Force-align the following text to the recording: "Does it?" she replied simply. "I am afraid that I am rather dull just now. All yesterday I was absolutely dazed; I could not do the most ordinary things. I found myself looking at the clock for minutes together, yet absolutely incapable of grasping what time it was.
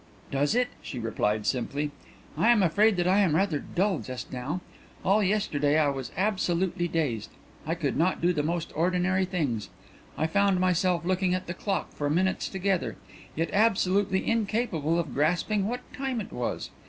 "Does 0.31 0.55
it?" 0.55 0.69
she 0.81 0.97
replied 0.97 1.45
simply. 1.45 1.91
"I 2.35 2.49
am 2.49 2.63
afraid 2.63 2.97
that 2.97 3.07
I 3.07 3.19
am 3.19 3.35
rather 3.35 3.59
dull 3.59 3.99
just 3.99 4.33
now. 4.33 4.59
All 5.05 5.21
yesterday 5.21 5.77
I 5.77 5.89
was 5.89 6.11
absolutely 6.17 6.87
dazed; 6.87 7.29
I 7.67 7.75
could 7.75 7.95
not 7.95 8.19
do 8.19 8.33
the 8.33 8.41
most 8.41 8.73
ordinary 8.75 9.25
things. 9.25 9.69
I 10.17 10.25
found 10.25 10.59
myself 10.59 11.05
looking 11.05 11.35
at 11.35 11.45
the 11.45 11.53
clock 11.53 11.91
for 11.93 12.09
minutes 12.09 12.49
together, 12.49 12.95
yet 13.35 13.51
absolutely 13.53 14.27
incapable 14.27 14.97
of 14.97 15.13
grasping 15.13 15.67
what 15.67 15.81
time 15.93 16.19
it 16.19 16.33
was. 16.33 16.71